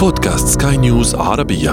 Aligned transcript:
بودكاست 0.00 0.62
سكاي 0.62 0.76
نيوز 0.76 1.14
عربية 1.14 1.70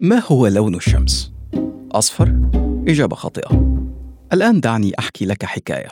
ما 0.00 0.22
هو 0.26 0.46
لون 0.46 0.74
الشمس؟ 0.74 1.32
أصفر؟ 1.92 2.40
إجابة 2.88 3.16
خاطئة 3.16 3.80
الآن 4.32 4.60
دعني 4.60 4.92
أحكي 4.98 5.24
لك 5.24 5.44
حكاية 5.44 5.88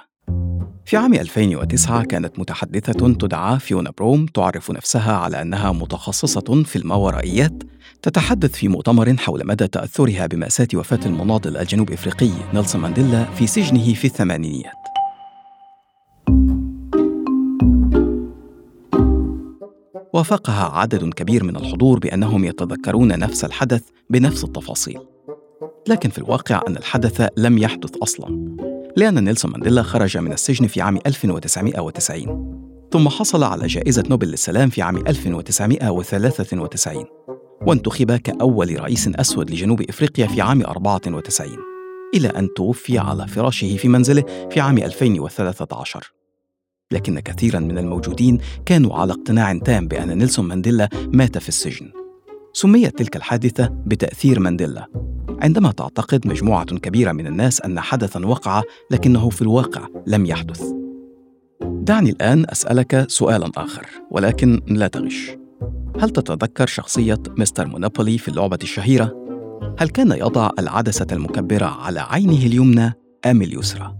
في 0.86 0.96
عام 0.96 1.14
2009 1.14 2.04
كانت 2.04 2.38
متحدثة 2.38 3.12
تدعى 3.12 3.58
فيونا 3.58 3.92
بروم 3.98 4.26
تعرف 4.26 4.70
نفسها 4.70 5.16
على 5.16 5.42
أنها 5.42 5.72
متخصصة 5.72 6.62
في 6.64 6.76
الماورائيات 6.76 7.62
تتحدث 8.02 8.52
في 8.52 8.68
مؤتمر 8.68 9.16
حول 9.16 9.46
مدى 9.46 9.68
تأثرها 9.68 10.26
بمأساة 10.26 10.68
وفاة 10.74 11.00
المناضل 11.06 11.56
الجنوب 11.56 11.90
إفريقي 11.90 12.30
نيلسون 12.54 12.80
مانديلا 12.80 13.24
في 13.24 13.46
سجنه 13.46 13.94
في 13.94 14.04
الثمانينيات. 14.04 14.72
وافقها 20.12 20.78
عدد 20.78 21.14
كبير 21.14 21.44
من 21.44 21.56
الحضور 21.56 21.98
بأنهم 21.98 22.44
يتذكرون 22.44 23.18
نفس 23.18 23.44
الحدث 23.44 23.82
بنفس 24.10 24.44
التفاصيل. 24.44 25.00
لكن 25.88 26.10
في 26.10 26.18
الواقع 26.18 26.60
أن 26.68 26.76
الحدث 26.76 27.28
لم 27.36 27.58
يحدث 27.58 27.96
أصلاً. 27.96 28.75
لأن 28.96 29.24
نيلسون 29.24 29.50
مانديلا 29.50 29.82
خرج 29.82 30.18
من 30.18 30.32
السجن 30.32 30.66
في 30.66 30.80
عام 30.80 30.98
1990 31.06 32.56
ثم 32.92 33.08
حصل 33.08 33.44
على 33.44 33.66
جائزة 33.66 34.04
نوبل 34.10 34.28
للسلام 34.28 34.68
في 34.68 34.82
عام 34.82 34.96
1993 34.96 37.04
وانتخب 37.66 38.16
كأول 38.16 38.80
رئيس 38.80 39.08
أسود 39.08 39.50
لجنوب 39.50 39.82
إفريقيا 39.82 40.26
في 40.26 40.40
عام 40.40 40.62
94 40.62 41.50
إلى 42.14 42.28
أن 42.28 42.48
توفي 42.56 42.98
على 42.98 43.26
فراشه 43.26 43.76
في 43.76 43.88
منزله 43.88 44.48
في 44.50 44.60
عام 44.60 44.78
2013 44.78 46.12
لكن 46.92 47.20
كثيرا 47.20 47.58
من 47.58 47.78
الموجودين 47.78 48.38
كانوا 48.66 48.94
على 48.94 49.12
اقتناع 49.12 49.58
تام 49.58 49.88
بأن 49.88 50.18
نيلسون 50.18 50.48
مانديلا 50.48 50.88
مات 51.12 51.38
في 51.38 51.48
السجن. 51.48 51.90
سميت 52.52 52.98
تلك 52.98 53.16
الحادثة 53.16 53.68
بتأثير 53.86 54.40
مانديلا. 54.40 54.86
عندما 55.42 55.72
تعتقد 55.72 56.26
مجموعة 56.26 56.64
كبيرة 56.64 57.12
من 57.12 57.26
الناس 57.26 57.60
أن 57.60 57.80
حدثا 57.80 58.26
وقع 58.26 58.62
لكنه 58.90 59.30
في 59.30 59.42
الواقع 59.42 59.88
لم 60.06 60.26
يحدث. 60.26 60.62
دعني 61.62 62.10
الآن 62.10 62.44
أسألك 62.48 63.04
سؤالا 63.08 63.50
آخر 63.56 63.86
ولكن 64.10 64.60
لا 64.66 64.88
تغش. 64.88 65.36
هل 66.00 66.10
تتذكر 66.10 66.66
شخصية 66.66 67.18
مستر 67.36 67.66
مونوبولي 67.66 68.18
في 68.18 68.28
اللعبة 68.28 68.58
الشهيرة؟ 68.62 69.26
هل 69.78 69.88
كان 69.88 70.12
يضع 70.12 70.50
العدسة 70.58 71.06
المكبرة 71.12 71.66
على 71.66 72.00
عينه 72.00 72.46
اليمنى 72.46 72.92
أم 73.26 73.42
اليسرى؟ 73.42 73.96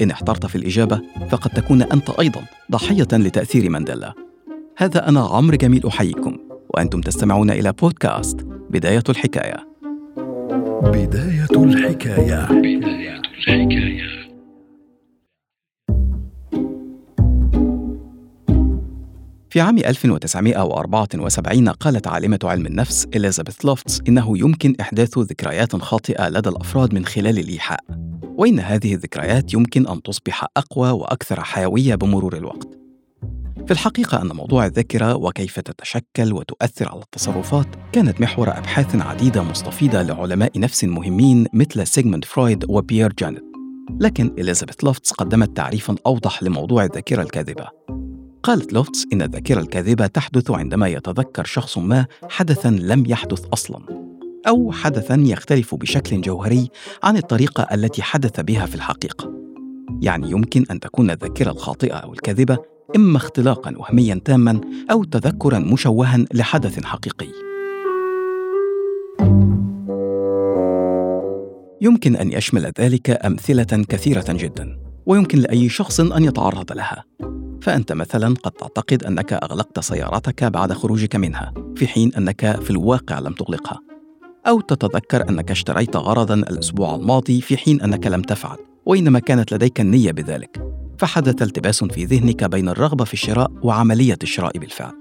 إن 0.00 0.10
احترت 0.10 0.46
في 0.46 0.56
الإجابة 0.56 1.00
فقد 1.30 1.50
تكون 1.50 1.82
أنت 1.82 2.10
أيضا 2.10 2.42
ضحية 2.70 3.08
لتأثير 3.12 3.70
مانديلا. 3.70 4.14
هذا 4.76 5.08
أنا 5.08 5.20
عمرو 5.20 5.56
جميل 5.56 5.86
أحييكم 5.86 6.38
وأنتم 6.74 7.00
تستمعون 7.00 7.50
إلى 7.50 7.72
بودكاست 7.72 8.36
بداية 8.70 9.02
الحكاية. 9.08 9.71
بداية 10.82 11.46
الحكاية. 11.56 12.46
بداية 12.46 13.20
الحكاية 13.48 14.02
في 19.50 19.60
عام 19.60 19.78
1974 19.78 21.68
قالت 21.68 22.06
عالمة 22.06 22.38
علم 22.44 22.66
النفس 22.66 23.06
إليزابيث 23.16 23.64
لوفتس 23.64 24.00
إنه 24.08 24.38
يمكن 24.38 24.74
إحداث 24.80 25.18
ذكريات 25.18 25.76
خاطئة 25.76 26.28
لدى 26.28 26.48
الأفراد 26.48 26.94
من 26.94 27.04
خلال 27.04 27.38
الإيحاء 27.38 27.80
وإن 28.22 28.60
هذه 28.60 28.94
الذكريات 28.94 29.54
يمكن 29.54 29.88
أن 29.88 30.02
تصبح 30.02 30.46
أقوى 30.56 30.90
وأكثر 30.90 31.40
حيوية 31.40 31.94
بمرور 31.94 32.36
الوقت. 32.36 32.81
في 33.66 33.70
الحقيقة 33.70 34.22
أن 34.22 34.28
موضوع 34.28 34.66
الذاكرة 34.66 35.14
وكيف 35.14 35.60
تتشكل 35.60 36.32
وتؤثر 36.32 36.88
على 36.88 37.02
التصرفات 37.02 37.66
كانت 37.92 38.20
محور 38.20 38.48
أبحاث 38.48 38.96
عديدة 38.96 39.42
مستفيضة 39.42 40.02
لعلماء 40.02 40.58
نفس 40.58 40.84
مهمين 40.84 41.46
مثل 41.52 41.86
سيغموند 41.86 42.24
فرويد 42.24 42.64
وبيير 42.68 43.12
جانيت 43.18 43.44
لكن 44.00 44.34
إليزابيث 44.38 44.84
لوفتس 44.84 45.12
قدمت 45.12 45.56
تعريفا 45.56 45.96
أوضح 46.06 46.42
لموضوع 46.42 46.84
الذاكرة 46.84 47.22
الكاذبة. 47.22 47.68
قالت 48.42 48.72
لوفتس 48.72 49.06
إن 49.12 49.22
الذاكرة 49.22 49.60
الكاذبة 49.60 50.06
تحدث 50.06 50.50
عندما 50.50 50.88
يتذكر 50.88 51.44
شخص 51.44 51.78
ما 51.78 52.06
حدثا 52.28 52.68
لم 52.68 53.04
يحدث 53.06 53.44
أصلا 53.52 53.78
أو 54.48 54.72
حدثا 54.72 55.14
يختلف 55.14 55.74
بشكل 55.74 56.20
جوهري 56.20 56.68
عن 57.02 57.16
الطريقة 57.16 57.62
التي 57.74 58.02
حدث 58.02 58.40
بها 58.40 58.66
في 58.66 58.74
الحقيقة. 58.74 59.32
يعني 60.02 60.30
يمكن 60.30 60.64
أن 60.70 60.80
تكون 60.80 61.10
الذاكرة 61.10 61.50
الخاطئة 61.50 61.94
أو 61.94 62.12
الكاذبة 62.12 62.71
إما 62.96 63.16
اختلاقا 63.16 63.74
وهميا 63.76 64.20
تاما 64.24 64.60
أو 64.90 65.04
تذكرا 65.04 65.58
مشوها 65.58 66.24
لحدث 66.34 66.84
حقيقي. 66.84 67.28
يمكن 71.80 72.16
أن 72.16 72.32
يشمل 72.32 72.72
ذلك 72.80 73.10
أمثلة 73.26 73.84
كثيرة 73.88 74.24
جدا، 74.28 74.78
ويمكن 75.06 75.38
لأي 75.38 75.68
شخص 75.68 76.00
أن 76.00 76.24
يتعرض 76.24 76.72
لها. 76.72 77.04
فأنت 77.62 77.92
مثلا 77.92 78.34
قد 78.42 78.50
تعتقد 78.50 79.04
أنك 79.04 79.32
أغلقت 79.32 79.80
سيارتك 79.80 80.44
بعد 80.44 80.72
خروجك 80.72 81.16
منها، 81.16 81.54
في 81.76 81.86
حين 81.86 82.14
أنك 82.14 82.60
في 82.60 82.70
الواقع 82.70 83.18
لم 83.18 83.32
تغلقها. 83.32 83.80
أو 84.46 84.60
تتذكر 84.60 85.28
أنك 85.28 85.50
اشتريت 85.50 85.96
غرضا 85.96 86.34
الأسبوع 86.34 86.94
الماضي 86.94 87.40
في 87.40 87.56
حين 87.56 87.80
أنك 87.80 88.06
لم 88.06 88.22
تفعل، 88.22 88.56
وإنما 88.86 89.18
كانت 89.18 89.52
لديك 89.52 89.80
النية 89.80 90.12
بذلك. 90.12 90.71
فحدث 91.02 91.42
التباس 91.42 91.84
في 91.84 92.04
ذهنك 92.04 92.44
بين 92.44 92.68
الرغبة 92.68 93.04
في 93.04 93.14
الشراء 93.14 93.50
وعملية 93.62 94.18
الشراء 94.22 94.58
بالفعل. 94.58 94.92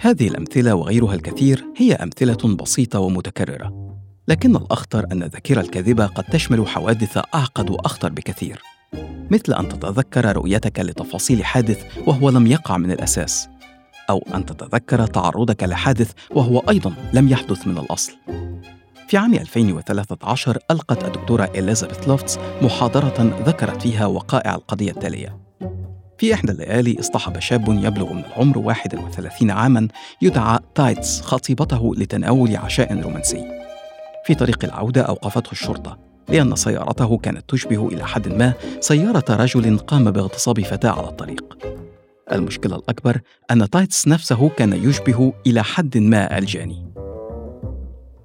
هذه 0.00 0.28
الأمثلة 0.28 0.74
وغيرها 0.74 1.14
الكثير 1.14 1.64
هي 1.76 1.92
أمثلة 1.94 2.56
بسيطة 2.56 2.98
ومتكررة 2.98 3.96
لكن 4.28 4.56
الأخطر 4.56 5.06
أن 5.12 5.22
الذاكره 5.22 5.60
الكاذبة 5.60 6.06
قد 6.06 6.24
تشمل 6.24 6.68
حوادث 6.68 7.18
أعقد 7.34 7.70
وأخطر 7.70 8.08
بكثير 8.08 8.62
مثل 9.30 9.52
أن 9.52 9.68
تتذكر 9.68 10.36
رؤيتك 10.36 10.80
لتفاصيل 10.80 11.44
حادث 11.44 11.84
وهو 12.06 12.30
لم 12.30 12.46
يقع 12.46 12.76
من 12.76 12.90
الأساس 12.92 13.48
أو 14.10 14.26
أن 14.34 14.46
تتذكر 14.46 15.06
تعرضك 15.06 15.62
لحادث 15.62 16.12
وهو 16.30 16.58
أيضا 16.58 16.94
لم 17.12 17.28
يحدث 17.28 17.66
من 17.66 17.78
الأصل. 17.78 18.12
في 19.08 19.16
عام 19.16 19.34
2013 19.34 20.58
ألقت 20.70 21.04
الدكتورة 21.04 21.50
إليزابيث 21.54 22.08
لوفتس 22.08 22.38
محاضرة 22.62 23.42
ذكرت 23.46 23.82
فيها 23.82 24.06
وقائع 24.06 24.54
القضية 24.54 24.90
التالية. 24.90 25.38
في 26.18 26.34
إحدى 26.34 26.52
الليالي 26.52 27.00
اصطحب 27.00 27.38
شاب 27.38 27.68
يبلغ 27.68 28.12
من 28.12 28.24
العمر 28.24 28.58
31 28.58 29.50
عاما 29.50 29.88
يدعى 30.22 30.58
تايتس 30.74 31.20
خطيبته 31.20 31.94
لتناول 31.96 32.56
عشاء 32.56 33.00
رومانسي. 33.00 33.44
في 34.24 34.34
طريق 34.34 34.64
العودة 34.64 35.02
أوقفته 35.02 35.52
الشرطة 35.52 35.98
لأن 36.28 36.56
سيارته 36.56 37.18
كانت 37.18 37.50
تشبه 37.50 37.88
إلى 37.88 38.06
حد 38.06 38.28
ما 38.28 38.52
سيارة 38.80 39.24
رجل 39.30 39.78
قام 39.78 40.10
باغتصاب 40.10 40.60
فتاة 40.60 40.90
على 40.90 41.08
الطريق. 41.08 41.58
المشكلة 42.32 42.76
الأكبر 42.76 43.20
أن 43.50 43.70
تايتس 43.70 44.08
نفسه 44.08 44.48
كان 44.48 44.72
يشبه 44.72 45.32
إلى 45.46 45.64
حد 45.64 45.98
ما 45.98 46.38
الجاني. 46.38 46.85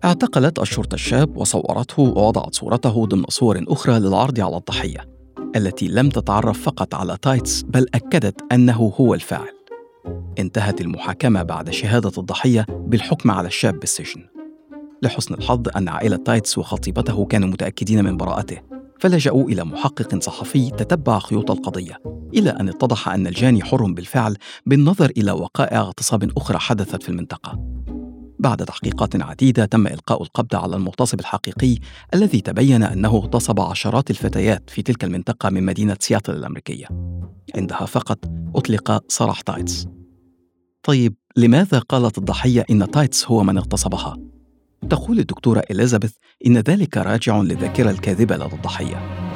اعتقلت 0.06 0.59
الشرطة 0.59 0.95
الشاب 0.95 1.38
وصورته 1.38 2.03
ووضعت 2.03 2.56
صورته 2.56 3.06
ضمن 3.06 3.23
صور 3.29 3.63
أخرى 3.67 4.00
للعرض 4.00 4.39
على 4.39 4.57
الضحية 4.57 5.09
التي 5.56 5.88
لم 5.88 6.09
تتعرف 6.09 6.62
فقط 6.62 6.95
على 6.95 7.17
تايتس 7.22 7.62
بل 7.63 7.88
أكدت 7.95 8.41
أنه 8.51 8.94
هو 9.00 9.13
الفاعل. 9.13 9.53
انتهت 10.40 10.81
المحاكمة 10.81 11.44
بعد 11.44 11.69
شهادة 11.69 12.11
الضحية 12.17 12.66
بالحكم 12.69 13.31
على 13.31 13.47
الشاب 13.47 13.79
بالسجن. 13.79 14.22
لحسن 15.01 15.34
الحظ 15.34 15.67
أن 15.75 15.88
عائلة 15.88 16.16
تايتس 16.16 16.57
وخطيبته 16.57 17.25
كانوا 17.25 17.50
متأكدين 17.50 18.03
من 18.03 18.17
براءته 18.17 18.57
فلجأوا 19.00 19.44
إلى 19.44 19.63
محقق 19.63 20.23
صحفي 20.23 20.70
تتبع 20.70 21.20
خيوط 21.20 21.52
القضية 21.52 21.97
إلى 22.34 22.49
أن 22.49 22.70
اتضح 22.70 23.09
أن 23.09 23.28
الجاني 23.28 23.64
حر 23.64 23.91
بالفعل 23.91 24.37
بالنظر 24.66 25.11
إلى 25.17 25.31
وقائع 25.31 25.79
اغتصاب 25.79 26.31
أخرى 26.37 26.58
حدثت 26.58 27.03
في 27.03 27.09
المنطقة. 27.09 27.81
بعد 28.41 28.66
تحقيقات 28.66 29.22
عديدة 29.22 29.66
تم 29.66 29.88
إلقاء 29.88 30.23
القبض 30.23 30.55
على 30.55 30.76
المغتصب 30.76 31.20
الحقيقي 31.20 31.78
الذي 32.14 32.41
تبين 32.41 32.84
أنه 32.84 33.09
اغتصب 33.09 33.59
عشرات 33.59 34.09
الفتيات 34.09 34.70
في 34.70 34.82
تلك 34.82 35.03
المنطقة 35.03 35.49
من 35.49 35.64
مدينة 35.64 35.97
سياتل 35.99 36.34
الأمريكية. 36.34 36.88
عندها 37.55 37.85
فقط 37.85 38.20
أطلق 38.55 39.03
سراح 39.08 39.41
تايتس. 39.41 39.88
طيب 40.84 41.16
لماذا 41.38 41.79
قالت 41.79 42.17
الضحية 42.17 42.66
إن 42.70 42.91
تايتس 42.91 43.26
هو 43.26 43.43
من 43.43 43.58
اغتصبها؟ 43.58 44.17
تقول 44.90 45.20
الدكتورة 45.20 45.64
إليزابيث 45.72 46.14
إن 46.46 46.58
ذلك 46.58 46.97
راجع 46.97 47.41
للذاكرة 47.41 47.91
الكاذبة 47.91 48.35
لدى 48.35 48.55
الضحية. 48.55 49.30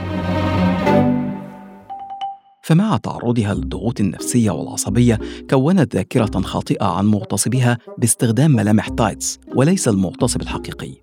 فمع 2.66 2.98
تعرضها 2.98 3.54
للضغوط 3.54 4.00
النفسية 4.00 4.52
والعصبية 4.52 5.20
كونت 5.50 5.96
ذاكرة 5.96 6.42
خاطئة 6.42 6.86
عن 6.86 7.06
مغتصبها 7.06 7.78
باستخدام 7.98 8.52
ملامح 8.52 8.90
تايتس 8.90 9.40
وليس 9.56 9.88
المغتصب 9.88 10.42
الحقيقي. 10.42 10.94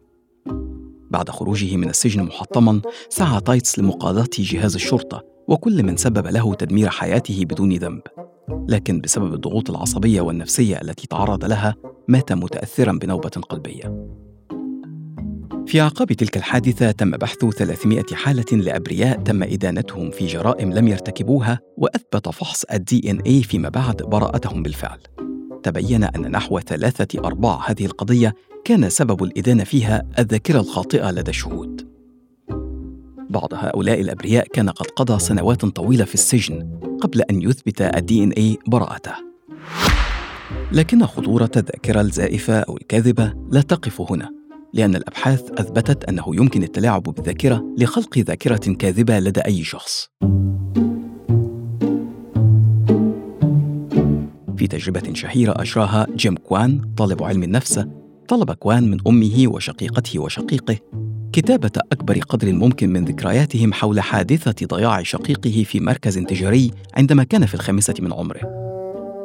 بعد 1.10 1.30
خروجه 1.30 1.76
من 1.76 1.88
السجن 1.88 2.22
محطما 2.22 2.82
سعى 3.08 3.40
تايتس 3.40 3.78
لمقاضاة 3.78 4.28
جهاز 4.38 4.74
الشرطة 4.74 5.22
وكل 5.48 5.82
من 5.82 5.96
سبب 5.96 6.26
له 6.26 6.54
تدمير 6.54 6.88
حياته 6.88 7.44
بدون 7.44 7.72
ذنب. 7.72 8.02
لكن 8.68 9.00
بسبب 9.00 9.34
الضغوط 9.34 9.70
العصبية 9.70 10.20
والنفسية 10.20 10.80
التي 10.80 11.06
تعرض 11.06 11.44
لها 11.44 11.74
مات 12.08 12.32
متأثرا 12.32 12.92
بنوبة 12.92 13.30
قلبية. 13.48 14.21
في 15.66 15.80
أعقاب 15.80 16.12
تلك 16.12 16.36
الحادثة 16.36 16.90
تم 16.90 17.10
بحث 17.10 17.44
300 17.44 18.04
حالة 18.12 18.44
لأبرياء 18.52 19.22
تم 19.22 19.42
إدانتهم 19.42 20.10
في 20.10 20.26
جرائم 20.26 20.72
لم 20.72 20.88
يرتكبوها 20.88 21.60
وأثبت 21.76 22.28
فحص 22.28 22.64
ال 22.72 23.10
DNA 23.10 23.42
فيما 23.42 23.68
بعد 23.68 23.96
براءتهم 23.96 24.62
بالفعل. 24.62 24.98
تبين 25.62 26.04
أن 26.04 26.30
نحو 26.30 26.60
ثلاثة 26.60 27.26
أرباع 27.26 27.70
هذه 27.70 27.86
القضية 27.86 28.34
كان 28.64 28.88
سبب 28.88 29.22
الإدانة 29.22 29.64
فيها 29.64 30.02
الذاكرة 30.18 30.60
الخاطئة 30.60 31.10
لدى 31.10 31.30
الشهود. 31.30 31.88
بعض 33.30 33.54
هؤلاء 33.54 34.00
الأبرياء 34.00 34.46
كان 34.46 34.70
قد 34.70 34.86
قضى 34.86 35.18
سنوات 35.18 35.64
طويلة 35.64 36.04
في 36.04 36.14
السجن 36.14 36.80
قبل 37.00 37.20
أن 37.20 37.42
يثبت 37.42 37.82
الدي 37.82 38.24
إن 38.24 38.30
إي 38.30 38.58
براءته. 38.66 39.12
لكن 40.72 41.06
خطورة 41.06 41.50
الذاكرة 41.56 42.00
الزائفة 42.00 42.60
أو 42.60 42.76
الكاذبة 42.76 43.34
لا 43.50 43.60
تقف 43.62 44.00
هنا. 44.00 44.41
لأن 44.72 44.96
الأبحاث 44.96 45.50
أثبتت 45.50 46.04
أنه 46.04 46.24
يمكن 46.28 46.62
التلاعب 46.62 47.02
بالذاكرة 47.02 47.64
لخلق 47.78 48.18
ذاكرة 48.18 48.56
كاذبة 48.56 49.18
لدى 49.18 49.40
أي 49.40 49.64
شخص. 49.64 50.08
في 54.56 54.66
تجربة 54.66 55.14
شهيرة 55.14 55.54
أجراها 55.56 56.06
جيم 56.16 56.36
كوان 56.36 56.80
طالب 56.96 57.22
علم 57.22 57.42
النفس، 57.42 57.84
طلب 58.28 58.52
كوان 58.52 58.90
من 58.90 58.98
أمه 59.06 59.44
وشقيقته 59.46 60.18
وشقيقه 60.18 60.76
كتابة 61.32 61.70
أكبر 61.92 62.18
قدر 62.18 62.52
ممكن 62.52 62.90
من 62.90 63.04
ذكرياتهم 63.04 63.72
حول 63.72 64.00
حادثة 64.00 64.66
ضياع 64.66 65.02
شقيقه 65.02 65.64
في 65.66 65.80
مركز 65.80 66.18
تجاري 66.18 66.70
عندما 66.94 67.24
كان 67.24 67.46
في 67.46 67.54
الخامسة 67.54 67.94
من 68.00 68.12
عمره. 68.12 68.62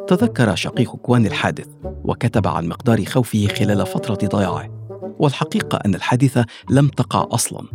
تذكر 0.07 0.55
شقيق 0.55 0.95
كوان 0.95 1.25
الحادث 1.25 1.67
وكتب 2.03 2.47
عن 2.47 2.67
مقدار 2.67 3.05
خوفه 3.05 3.47
خلال 3.47 3.85
فترة 3.85 4.27
ضياعه. 4.27 4.86
والحقيقة 5.19 5.79
أن 5.85 5.95
الحادثة 5.95 6.45
لم 6.69 6.87
تقع 6.87 7.27
أصلا. 7.31 7.67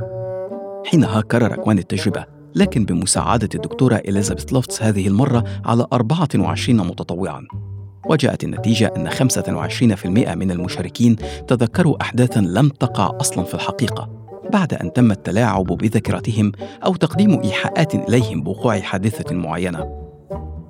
حينها 0.86 1.20
كرر 1.20 1.56
كوان 1.56 1.78
التجربة 1.78 2.24
لكن 2.54 2.84
بمساعدة 2.84 3.48
الدكتورة 3.54 3.94
إليزابيث 3.94 4.52
لوفتس 4.52 4.82
هذه 4.82 5.08
المرة 5.08 5.44
على 5.64 5.86
24 5.92 6.76
متطوعا. 6.76 7.46
وجاءت 8.06 8.44
النتيجة 8.44 8.92
أن 8.96 9.10
25% 9.10 10.06
من 10.34 10.50
المشاركين 10.50 11.16
تذكروا 11.48 12.02
أحداثا 12.02 12.40
لم 12.40 12.68
تقع 12.68 13.16
أصلا 13.20 13.44
في 13.44 13.54
الحقيقة 13.54 14.22
بعد 14.52 14.74
أن 14.74 14.92
تم 14.92 15.10
التلاعب 15.10 15.66
بذاكرتهم 15.66 16.52
أو 16.84 16.94
تقديم 16.94 17.40
إيحاءات 17.40 17.94
إليهم 17.94 18.42
بوقوع 18.42 18.80
حادثة 18.80 19.34
معينة. 19.34 20.02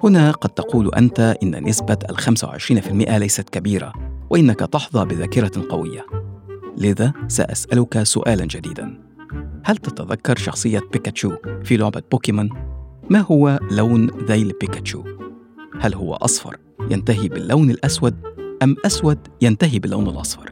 هنا 0.04 0.30
قد 0.30 0.50
تقول 0.50 0.94
أنت 0.94 1.36
إن 1.42 1.64
نسبة 1.64 1.98
ال 2.10 2.18
25% 2.18 3.18
ليست 3.18 3.48
كبيرة 3.48 3.92
وإنك 4.30 4.60
تحظى 4.60 5.04
بذاكرة 5.04 5.66
قوية. 5.70 6.31
لذا 6.78 7.12
سأسألك 7.28 8.02
سؤالا 8.02 8.44
جديدا 8.44 8.98
هل 9.64 9.76
تتذكر 9.76 10.36
شخصية 10.36 10.80
بيكاتشو 10.92 11.32
في 11.64 11.76
لعبة 11.76 12.02
بوكيمون؟ 12.10 12.50
ما 13.10 13.20
هو 13.20 13.58
لون 13.70 14.10
ذيل 14.24 14.52
بيكاتشو؟ 14.60 15.04
هل 15.80 15.94
هو 15.94 16.14
أصفر 16.14 16.56
ينتهي 16.90 17.28
باللون 17.28 17.70
الأسود 17.70 18.16
أم 18.62 18.76
أسود 18.86 19.18
ينتهي 19.40 19.78
باللون 19.78 20.08
الأصفر؟ 20.08 20.50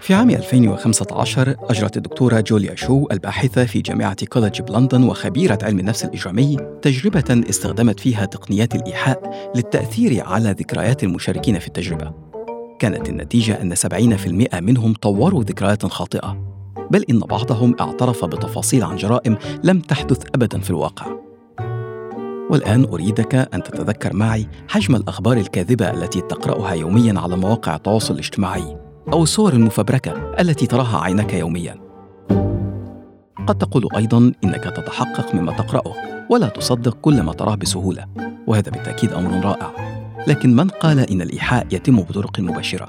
في 0.00 0.14
عام 0.14 0.30
2015 0.30 1.56
أجرت 1.58 1.96
الدكتورة 1.96 2.40
جوليا 2.40 2.74
شو 2.74 3.06
الباحثة 3.12 3.64
في 3.64 3.80
جامعة 3.80 4.26
كوليدج 4.26 4.62
بلندن 4.62 5.02
وخبيرة 5.02 5.58
علم 5.62 5.78
النفس 5.78 6.04
الإجرامي 6.04 6.56
تجربة 6.82 7.44
استخدمت 7.50 8.00
فيها 8.00 8.24
تقنيات 8.24 8.74
الإيحاء 8.74 9.50
للتأثير 9.56 10.24
على 10.24 10.50
ذكريات 10.50 11.04
المشاركين 11.04 11.58
في 11.58 11.66
التجربة 11.66 12.31
كانت 12.82 13.08
النتيجة 13.08 13.62
أن 13.62 13.74
70% 13.74 14.60
منهم 14.60 14.94
طوروا 14.94 15.42
ذكريات 15.42 15.86
خاطئة 15.86 16.36
بل 16.90 17.04
إن 17.10 17.18
بعضهم 17.18 17.76
اعترف 17.80 18.24
بتفاصيل 18.24 18.84
عن 18.84 18.96
جرائم 18.96 19.36
لم 19.64 19.80
تحدث 19.80 20.22
أبدا 20.34 20.60
في 20.60 20.70
الواقع. 20.70 21.06
والآن 22.50 22.84
أريدك 22.84 23.34
أن 23.34 23.62
تتذكر 23.62 24.16
معي 24.16 24.48
حجم 24.68 24.96
الأخبار 24.96 25.36
الكاذبة 25.36 25.90
التي 25.90 26.20
تقرأها 26.20 26.72
يوميا 26.72 27.20
على 27.20 27.36
مواقع 27.36 27.76
التواصل 27.76 28.14
الاجتماعي 28.14 28.76
أو 29.12 29.22
الصور 29.22 29.52
المفبركة 29.52 30.34
التي 30.40 30.66
تراها 30.66 31.00
عينك 31.00 31.34
يوميا. 31.34 31.74
قد 33.46 33.58
تقول 33.58 33.88
أيضا 33.96 34.32
إنك 34.44 34.64
تتحقق 34.64 35.34
مما 35.34 35.52
تقرأه 35.52 35.94
ولا 36.30 36.48
تصدق 36.48 36.94
كل 36.94 37.22
ما 37.22 37.32
تراه 37.32 37.54
بسهولة 37.54 38.06
وهذا 38.46 38.70
بالتأكيد 38.70 39.12
أمر 39.12 39.44
رائع. 39.44 40.01
لكن 40.26 40.56
من 40.56 40.68
قال 40.68 40.98
إن 40.98 41.22
الإيحاء 41.22 41.66
يتم 41.72 41.96
بطرق 41.96 42.40
مباشرة؟ 42.40 42.88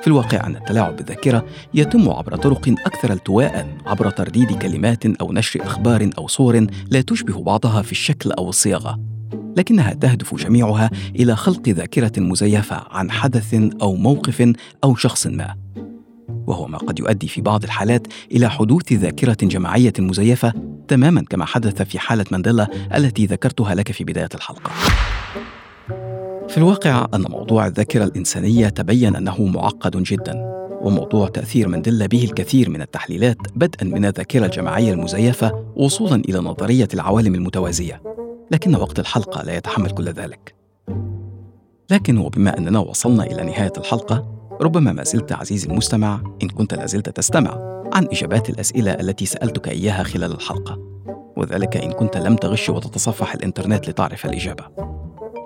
في 0.00 0.06
الواقع 0.06 0.46
أن 0.46 0.56
التلاعب 0.56 0.96
بالذاكرة 0.96 1.46
يتم 1.74 2.10
عبر 2.10 2.36
طرق 2.36 2.74
أكثر 2.86 3.12
التواء 3.12 3.76
عبر 3.86 4.10
ترديد 4.10 4.52
كلمات 4.52 5.06
أو 5.06 5.32
نشر 5.32 5.62
أخبار 5.62 6.10
أو 6.18 6.28
صور 6.28 6.66
لا 6.90 7.00
تشبه 7.00 7.42
بعضها 7.42 7.82
في 7.82 7.92
الشكل 7.92 8.32
أو 8.32 8.48
الصياغة 8.48 9.00
لكنها 9.56 9.94
تهدف 9.94 10.34
جميعها 10.34 10.90
إلى 11.16 11.36
خلق 11.36 11.68
ذاكرة 11.68 12.12
مزيفة 12.20 12.84
عن 12.90 13.10
حدث 13.10 13.54
أو 13.82 13.94
موقف 13.94 14.52
أو 14.84 14.96
شخص 14.96 15.26
ما 15.26 15.54
وهو 16.46 16.66
ما 16.66 16.78
قد 16.78 16.98
يؤدي 16.98 17.28
في 17.28 17.40
بعض 17.40 17.64
الحالات 17.64 18.06
إلى 18.32 18.50
حدوث 18.50 18.92
ذاكرة 18.92 19.36
جماعية 19.42 19.92
مزيفة 19.98 20.52
تماما 20.88 21.24
كما 21.30 21.44
حدث 21.44 21.82
في 21.82 21.98
حالة 21.98 22.24
مانديلا 22.32 22.68
التي 22.94 23.26
ذكرتها 23.26 23.74
لك 23.74 23.92
في 23.92 24.04
بداية 24.04 24.28
الحلقة 24.34 24.70
في 26.58 26.64
الواقع 26.64 27.06
أن 27.14 27.22
موضوع 27.22 27.66
الذاكرة 27.66 28.04
الإنسانية 28.04 28.68
تبين 28.68 29.16
أنه 29.16 29.42
معقد 29.42 30.02
جدا 30.02 30.34
وموضوع 30.82 31.28
تأثير 31.28 31.68
منديلا 31.68 32.06
به 32.06 32.24
الكثير 32.24 32.70
من 32.70 32.82
التحليلات 32.82 33.36
بدءا 33.56 33.84
من 33.84 34.04
الذاكرة 34.04 34.46
الجماعية 34.46 34.92
المزيفة 34.92 35.64
وصولا 35.76 36.14
إلى 36.14 36.38
نظرية 36.38 36.88
العوالم 36.94 37.34
المتوازية. 37.34 38.02
لكن 38.50 38.76
وقت 38.76 38.98
الحلقة 38.98 39.42
لا 39.42 39.56
يتحمل 39.56 39.90
كل 39.90 40.04
ذلك. 40.04 40.54
لكن 41.90 42.18
وبما 42.18 42.58
أننا 42.58 42.78
وصلنا 42.78 43.24
إلى 43.24 43.42
نهاية 43.42 43.72
الحلقة 43.78 44.26
ربما 44.60 44.92
ما 44.92 45.04
زلت 45.04 45.32
عزيزي 45.32 45.68
المستمع 45.68 46.20
إن 46.42 46.48
كنت 46.48 46.74
لازلت 46.74 47.08
تستمع 47.08 47.82
عن 47.92 48.04
إجابات 48.12 48.50
الأسئلة 48.50 48.92
التي 48.92 49.26
سألتك 49.26 49.68
إياها 49.68 50.02
خلال 50.02 50.32
الحلقة. 50.32 50.78
وذلك 51.36 51.76
إن 51.76 51.92
كنت 51.92 52.16
لم 52.16 52.36
تغش 52.36 52.68
وتتصفح 52.68 53.34
الإنترنت 53.34 53.88
لتعرف 53.88 54.26
الإجابة. 54.26 54.97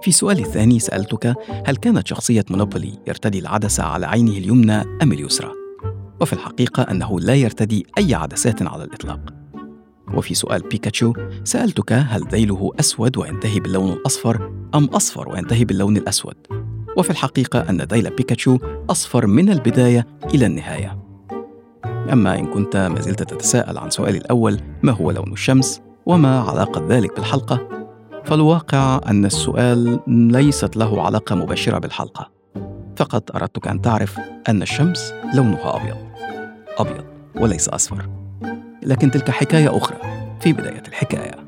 في 0.03 0.13
سؤالي 0.13 0.43
الثاني 0.43 0.79
سألتك 0.79 1.35
هل 1.67 1.77
كانت 1.77 2.07
شخصية 2.07 2.45
مونوبولي 2.51 2.99
يرتدي 3.07 3.39
العدسة 3.39 3.85
على 3.85 4.07
عينه 4.07 4.33
اليمنى 4.33 4.75
أم 5.03 5.13
اليسرى؟ 5.13 5.51
وفي 6.21 6.33
الحقيقة 6.33 6.83
أنه 6.83 7.21
لا 7.21 7.35
يرتدي 7.35 7.87
أي 7.99 8.15
عدسات 8.15 8.63
على 8.63 8.85
الإطلاق 8.85 9.21
وفي 10.15 10.35
سؤال 10.35 10.63
بيكاتشو 10.63 11.13
سألتك 11.45 11.93
هل 11.93 12.29
ذيله 12.29 12.71
أسود 12.81 13.19
وينتهي 13.19 13.61
باللون 13.61 13.93
الأصفر 13.93 14.53
أم 14.75 14.85
أصفر 14.85 15.29
وينتهي 15.29 15.65
باللون 15.65 15.97
الأسود؟ 15.97 16.37
وفي 16.97 17.11
الحقيقة 17.11 17.71
أن 17.71 17.83
ذيل 17.83 18.17
بيكاتشو 18.17 18.59
أصفر 18.91 19.27
من 19.27 19.51
البداية 19.51 20.07
إلى 20.35 20.47
النهاية 20.47 20.99
أما 22.13 22.39
إن 22.39 22.47
كنت 22.47 22.77
ما 22.77 23.01
زلت 23.01 23.23
تتساءل 23.23 23.79
عن 23.79 23.91
سؤالي 23.91 24.19
الأول 24.19 24.61
ما 24.83 24.93
هو 24.93 25.11
لون 25.11 25.33
الشمس 25.33 25.81
وما 26.07 26.41
علاقة 26.41 26.87
ذلك 26.89 27.17
بالحلقة 27.17 27.82
فالواقع 28.25 29.01
أن 29.07 29.25
السؤال 29.25 30.01
ليست 30.07 30.77
له 30.77 31.03
علاقة 31.03 31.35
مباشرة 31.35 31.79
بالحلقة. 31.79 32.31
فقط 32.97 33.37
أردتك 33.37 33.69
أن 33.69 33.83
تعرف 33.83 34.19
أن 34.49 34.63
الشمس 34.63 35.15
لونها 35.35 35.77
أبيض. 35.77 35.97
أبيض 36.79 37.05
وليس 37.37 37.69
أصفر. 37.69 38.09
لكن 38.83 39.11
تلك 39.11 39.31
حكاية 39.31 39.77
أخرى 39.77 39.97
في 40.41 40.53
بداية 40.53 40.83
الحكاية. 40.89 41.42